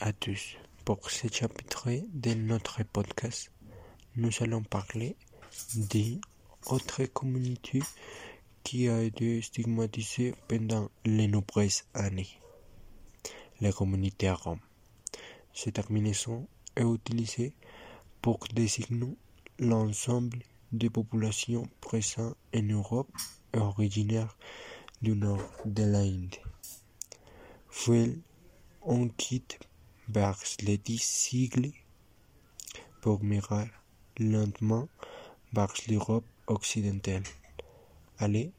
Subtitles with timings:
[0.00, 0.56] à tous.
[0.84, 3.52] Pour ce chapitre de notre podcast,
[4.16, 5.14] nous allons parler
[5.74, 6.20] d'une
[6.66, 7.82] autre communauté
[8.64, 12.28] qui a été stigmatisée pendant les nombreuses années,
[13.60, 14.60] la communauté Rome.
[15.52, 17.52] Cette terminaison est utilisée
[18.22, 19.16] pour désigner
[19.58, 20.38] l'ensemble
[20.72, 23.10] des populations présentes en Europe
[23.52, 24.34] et originaires
[25.02, 26.36] du nord de l'Inde.
[28.82, 29.58] On quitte
[30.98, 31.70] siècles
[33.00, 33.70] pour migrer
[34.18, 34.88] lentement
[35.52, 37.22] vers l'Europe occidentale.
[38.18, 38.52] Allez,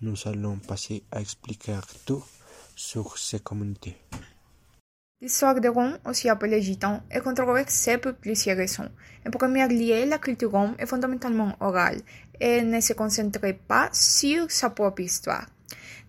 [0.00, 2.24] nous allons passer à expliquer tout
[2.74, 3.96] sur ces communautés.
[5.22, 8.88] L'histoire de Rome, aussi appelée Gitan, est controversée pour plusieurs raisons.
[9.26, 12.00] En premier lieu, la culture Rome est fondamentalement orale
[12.40, 15.46] et ne se concentrait pas sur sa propre histoire,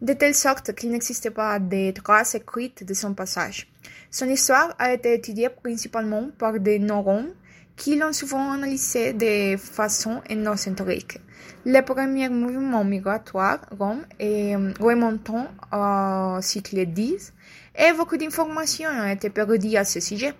[0.02, 3.68] de telle sorte qu'il n'existait pas de traces écrites de son passage.
[4.09, 7.30] Son histoire a été étudiée principalement par des non-roms
[7.76, 11.20] qui l'ont souvent analysée de façon ethnocentrique.
[11.66, 17.34] Le premier mouvement migratoire Rome est remontant au siècle X
[17.75, 20.34] et beaucoup d'informations ont été perdues à ce sujet.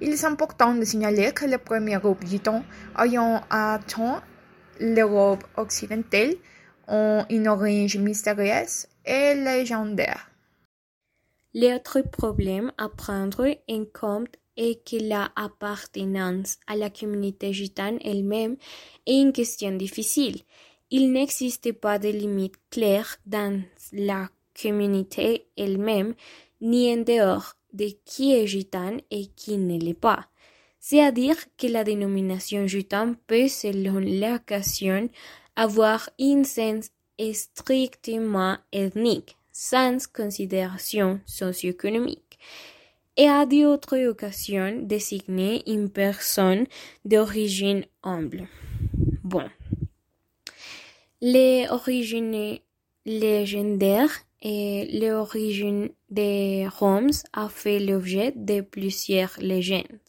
[0.00, 2.64] Il est important de signaler que les premiers groupes gitans
[2.98, 4.22] ayant atteint
[4.80, 6.34] l'Europe occidentale
[6.90, 10.30] ont une origine mystérieuse et légendaire.
[11.54, 18.56] L'autre problème à prendre en compte est que l'appartenance à la communauté gitane elle-même
[19.06, 20.42] est une question difficile.
[20.90, 24.28] Il n'existe pas de limite claire dans la
[24.60, 26.14] communauté elle-même,
[26.60, 30.26] ni en dehors de qui est gitane et qui ne l'est pas.
[30.78, 35.08] C'est-à-dire que la dénomination gitane peut, selon l'occasion,
[35.60, 36.88] avoir un sens
[37.34, 42.38] strictement ethnique, sans considération socio-économique,
[43.18, 46.64] et à d'autres occasions désigner une personne
[47.04, 48.48] d'origine humble.
[49.22, 49.46] Bon.
[51.20, 52.58] Les origines
[53.04, 60.00] légendaires et l'origine des Roms a fait l'objet de plusieurs légendes.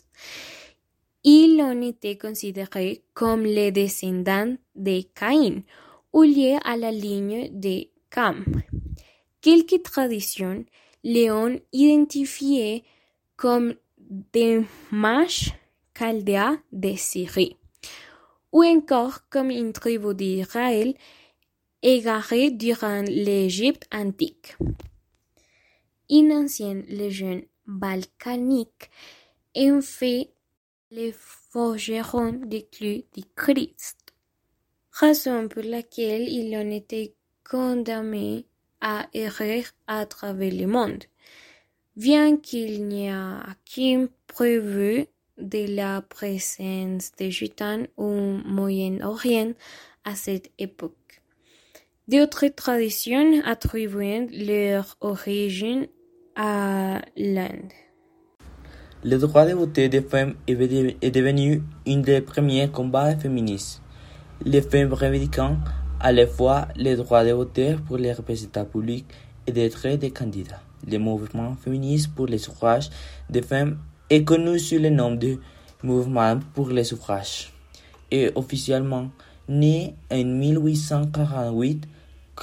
[1.24, 5.62] Ils ont été considérés comme les descendants de Caïn
[6.14, 8.44] ou liés à la ligne de Cam.
[9.40, 10.66] Quelques traditions
[11.04, 12.84] les ont identifiés
[13.36, 15.54] comme des mages
[15.94, 17.56] chaldéens de Syrie,
[18.52, 20.96] ou encore comme une tribu d'Israël
[21.84, 24.58] égarée durant l'Égypte antique.
[26.10, 28.90] Une ancienne légende balkanique
[29.56, 30.32] en fait
[30.92, 34.14] les forgerons des clous du Christ,
[34.92, 37.16] raison pour laquelle ils ont été
[37.50, 38.46] condamnés
[38.82, 41.06] à errer à travers le monde,
[41.96, 45.06] bien qu'il n'y ait aucune preuve
[45.38, 49.54] de la présence des gitanes au Moyen-Orient
[50.04, 51.22] à cette époque.
[52.10, 55.88] D'autres traditions attribuent leur origine
[56.36, 57.72] à l'Inde.
[59.04, 63.82] Le droit de voter des femmes est devenu un des premiers combats féministes.
[64.46, 65.58] Les femmes revendiquant
[66.00, 69.08] à la fois le droit de voter pour les représentants publics
[69.48, 70.62] et d'être des candidats.
[70.88, 72.92] Le mouvement féministe pour le suffrage
[73.28, 73.80] des femmes
[74.12, 75.40] est connu sous le nom de
[75.84, 77.52] Mouvement pour le suffrage
[78.12, 79.10] et officiellement
[79.50, 81.88] né en 1848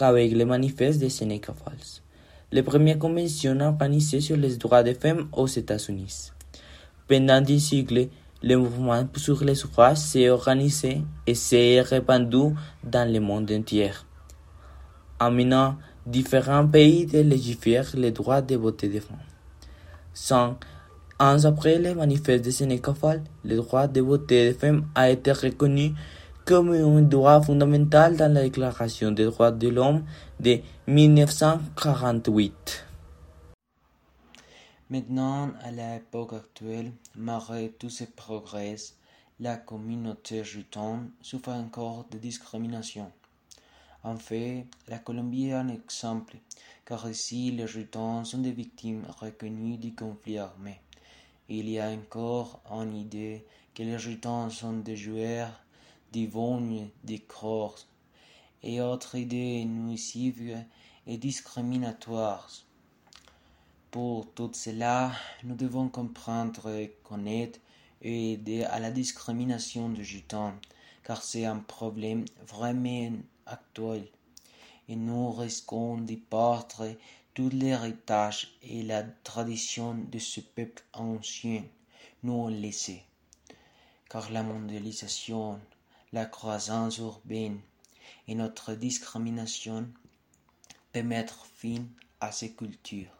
[0.01, 2.03] avec le manifeste de Seneca Falls,
[2.51, 6.33] la première convention organisée sur les droits des femmes aux États-Unis.
[7.09, 8.09] Pendant des siècles,
[8.43, 12.55] le mouvement sur le suffrage s'est organisé et s'est répandu
[12.85, 13.93] dans le monde entier,
[15.19, 15.77] amenant
[16.07, 19.17] différents pays de légiférer les droits de voter des femmes.
[20.13, 20.57] Cinq
[21.19, 25.33] ans après le manifeste de Seneca Falls, le droit de voter des femmes a été
[25.33, 25.95] reconnu
[26.45, 30.03] comme un droit fondamental dans la Déclaration des droits de l'homme
[30.41, 32.88] de 1948.
[34.91, 38.77] Maintenant, à l'époque actuelle, malgré tous ces progrès,
[39.39, 43.13] la communauté gitane souffre encore de discrimination.
[44.03, 46.37] En fait, la Colombie est un exemple,
[46.87, 50.81] car ici les gitans sont des victimes reconnues du conflit armé.
[51.51, 53.45] Il y a encore une idée
[53.75, 55.53] que les gitans sont des joueurs,
[56.13, 57.77] d'ivognes, des corps,
[58.63, 60.65] et autres idées nuisives
[61.07, 62.49] et discriminatoires.
[63.91, 65.13] Pour tout cela,
[65.45, 66.71] nous devons comprendre,
[67.05, 67.59] connaître
[68.03, 70.53] et aider à la discrimination des gitans,
[71.03, 74.07] car c'est un problème vraiment actuel.
[74.89, 76.87] Et nous risquons d'y perdre
[77.33, 81.65] tout l'héritage et la tradition de ce peuple ancien
[82.23, 83.05] nous laissé.
[84.11, 85.61] Car la mondialisation,
[86.13, 87.59] la croissance urbaine
[88.27, 89.89] et notre discrimination
[90.93, 91.87] peut mettre fin
[92.21, 93.18] à ces cultures.